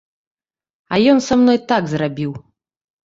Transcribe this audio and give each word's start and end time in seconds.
А 0.95 0.99
ён 1.13 1.21
са 1.27 1.37
мной 1.43 1.59
так 1.73 1.83
зрабіў. 1.93 2.31